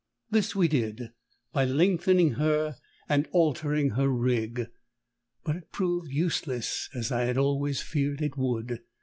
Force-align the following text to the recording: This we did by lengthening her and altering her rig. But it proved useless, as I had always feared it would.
This 0.31 0.55
we 0.55 0.67
did 0.67 1.11
by 1.53 1.63
lengthening 1.63 2.31
her 2.31 2.77
and 3.07 3.27
altering 3.31 3.91
her 3.91 4.09
rig. 4.09 4.65
But 5.43 5.55
it 5.57 5.71
proved 5.71 6.09
useless, 6.09 6.89
as 6.95 7.11
I 7.11 7.25
had 7.25 7.37
always 7.37 7.81
feared 7.83 8.19
it 8.23 8.35
would. 8.35 8.79